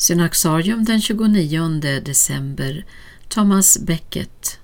Synaxarium 0.00 0.84
den 0.84 1.00
29 1.00 1.80
december 2.00 2.84
Thomas 3.28 3.78
Becket 3.78 4.60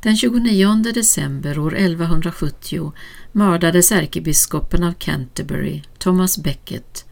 Den 0.00 0.16
29 0.16 0.92
december 0.94 1.58
år 1.58 1.76
1170 1.76 2.92
mördades 3.32 3.92
ärkebiskopen 3.92 4.84
av 4.84 4.92
Canterbury, 4.92 5.82
Thomas 5.98 6.38
Becket, 6.38 7.04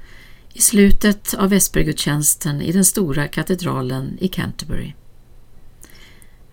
i 0.52 0.60
slutet 0.60 1.34
av 1.34 1.50
vespergudstjänsten 1.50 2.62
i 2.62 2.72
den 2.72 2.84
stora 2.84 3.28
katedralen 3.28 4.18
i 4.20 4.28
Canterbury. 4.28 4.92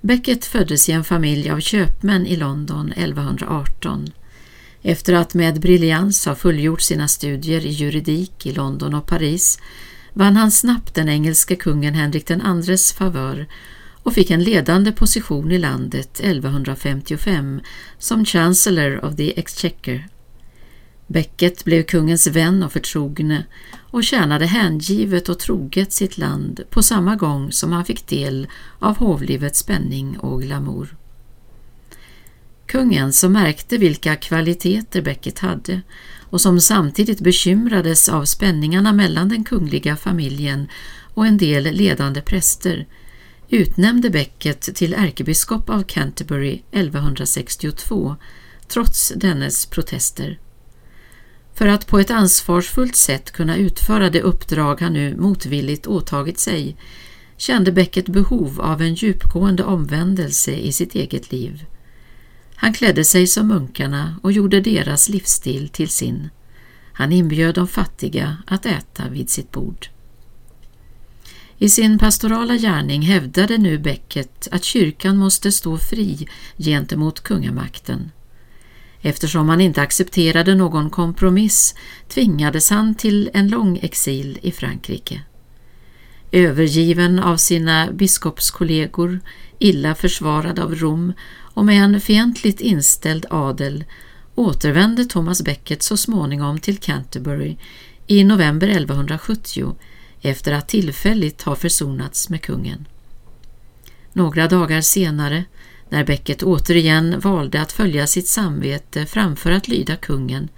Becket 0.02 0.46
föddes 0.46 0.90
i 0.90 0.92
en 0.92 1.04
familj 1.04 1.50
av 1.50 1.60
köpmän 1.60 2.26
i 2.26 2.36
London 2.36 2.92
1118. 2.92 4.10
Efter 4.82 5.14
att 5.14 5.34
med 5.34 5.60
briljans 5.60 6.26
ha 6.26 6.36
fullgjort 6.36 6.82
sina 6.82 7.08
studier 7.08 7.66
i 7.66 7.70
juridik 7.70 8.46
i 8.46 8.52
London 8.52 8.94
och 8.94 9.08
Paris 9.08 9.60
vann 10.16 10.36
han 10.36 10.52
snabbt 10.52 10.96
den 10.96 11.10
engelske 11.10 11.56
kungen 11.56 11.94
Henrik 11.94 12.32
IIs 12.32 12.94
favör 12.94 13.48
och 14.04 14.14
fick 14.14 14.32
en 14.32 14.44
ledande 14.44 14.92
position 14.92 15.52
i 15.52 15.58
landet 15.58 16.20
1155 16.20 17.62
som 18.00 18.26
Chancellor 18.26 19.06
of 19.06 19.16
the 19.16 19.40
Exchequer. 19.40 20.08
Becket 21.08 21.66
blev 21.66 21.84
kungens 21.84 22.28
vän 22.28 22.64
och 22.64 22.72
förtrogne 22.72 23.46
och 23.78 24.04
tjänade 24.04 24.46
hängivet 24.46 25.30
och 25.30 25.40
troget 25.40 25.94
sitt 25.94 26.18
land 26.18 26.62
på 26.70 26.84
samma 26.84 27.16
gång 27.16 27.52
som 27.52 27.72
han 27.72 27.86
fick 27.86 28.08
del 28.08 28.48
av 28.80 28.98
hovlivets 28.98 29.60
spänning 29.60 30.18
och 30.20 30.42
glamour. 30.42 30.96
Kungen 32.76 33.14
som 33.14 33.34
märkte 33.34 33.78
vilka 33.78 34.16
kvaliteter 34.16 35.02
Becket 35.02 35.40
hade 35.40 35.82
och 36.30 36.42
som 36.42 36.62
samtidigt 36.62 37.20
bekymrades 37.20 38.10
av 38.10 38.26
spänningarna 38.26 38.94
mellan 38.94 39.30
den 39.30 39.44
kungliga 39.44 39.96
familjen 39.96 40.68
och 41.14 41.26
en 41.26 41.38
del 41.38 41.64
ledande 41.64 42.22
präster, 42.22 42.88
utnämnde 43.50 44.10
Becket 44.10 44.76
till 44.76 44.94
ärkebiskop 44.94 45.70
av 45.70 45.84
Canterbury 45.84 46.62
1162, 46.72 48.16
trots 48.68 49.14
dennes 49.16 49.66
protester. 49.66 50.40
För 51.54 51.68
att 51.68 51.88
på 51.88 52.00
ett 52.00 52.12
ansvarsfullt 52.12 52.96
sätt 52.96 53.32
kunna 53.32 53.56
utföra 53.56 54.10
det 54.10 54.22
uppdrag 54.22 54.82
han 54.82 54.94
nu 54.94 55.18
motvilligt 55.18 55.88
åtagit 55.88 56.40
sig 56.40 56.78
kände 57.38 57.72
Becket 57.72 58.08
behov 58.08 58.62
av 58.62 58.82
en 58.82 58.94
djupgående 58.94 59.64
omvändelse 59.64 60.52
i 60.52 60.72
sitt 60.72 60.96
eget 60.96 61.32
liv. 61.32 61.66
Han 62.56 62.74
klädde 62.74 63.04
sig 63.04 63.28
som 63.28 63.48
munkarna 63.48 64.20
och 64.22 64.32
gjorde 64.32 64.62
deras 64.62 65.10
livsstil 65.10 65.70
till 65.70 65.90
sin. 65.90 66.30
Han 66.94 67.12
inbjöd 67.12 67.56
de 67.56 67.68
fattiga 67.68 68.38
att 68.48 68.66
äta 68.66 69.10
vid 69.10 69.30
sitt 69.30 69.52
bord. 69.52 69.88
I 71.58 71.70
sin 71.70 72.00
pastorala 72.00 72.56
gärning 72.56 73.02
hävdade 73.02 73.58
nu 73.58 73.78
Becket 73.78 74.48
att 74.52 74.64
kyrkan 74.64 75.18
måste 75.18 75.52
stå 75.52 75.78
fri 75.78 76.28
gentemot 76.58 77.22
kungamakten. 77.22 78.12
Eftersom 79.02 79.50
han 79.50 79.62
inte 79.62 79.82
accepterade 79.82 80.56
någon 80.56 80.90
kompromiss 80.90 81.76
tvingades 82.08 82.70
han 82.70 82.96
till 82.96 83.30
en 83.34 83.48
lång 83.48 83.80
exil 83.82 84.40
i 84.42 84.52
Frankrike. 84.52 85.22
Övergiven 86.36 87.20
av 87.20 87.38
sina 87.38 87.92
biskopskollegor, 87.92 89.20
illa 89.60 89.96
försvarad 89.96 90.60
av 90.60 90.76
Rom 90.76 91.14
och 91.54 91.66
med 91.66 91.84
en 91.84 92.02
fientligt 92.02 92.62
inställd 92.62 93.26
adel 93.30 93.84
återvände 94.36 95.06
Thomas 95.06 95.42
Becket 95.42 95.84
så 95.84 95.98
småningom 95.98 96.60
till 96.60 96.78
Canterbury 96.78 97.58
i 98.08 98.24
november 98.24 98.68
1170 98.68 99.76
efter 100.22 100.54
att 100.54 100.68
tillfälligt 100.68 101.42
ha 101.42 101.56
försonats 101.56 102.30
med 102.30 102.42
kungen. 102.42 102.88
Några 104.14 104.48
dagar 104.48 104.82
senare, 104.82 105.44
när 105.90 106.04
Becket 106.04 106.44
återigen 106.44 107.20
valde 107.20 107.62
att 107.62 107.72
följa 107.72 108.08
sitt 108.08 108.28
samvete 108.28 109.06
framför 109.06 109.52
att 109.52 109.68
lyda 109.68 109.96
kungen, 109.96 110.50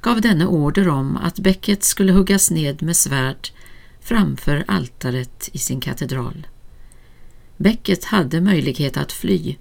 gav 0.00 0.20
denne 0.20 0.46
order 0.46 0.88
om 0.88 1.16
att 1.16 1.38
Becket 1.38 1.84
skulle 1.84 2.12
huggas 2.12 2.50
ned 2.50 2.82
med 2.82 2.96
svärd 2.96 3.50
framför 4.10 4.64
altaret 4.68 5.50
i 5.52 5.58
sin 5.58 5.80
katedral. 5.80 6.46
Becket 7.56 8.04
hade 8.04 8.40
möjlighet 8.40 8.96
att 8.96 9.12
fly, 9.12 9.56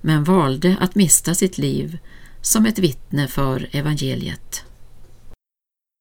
men 0.00 0.24
valde 0.24 0.76
att 0.80 0.94
mista 0.94 1.34
sitt 1.34 1.58
liv 1.58 1.98
som 2.40 2.66
ett 2.66 2.78
vittne 2.78 3.28
för 3.28 3.68
evangeliet. 3.72 4.64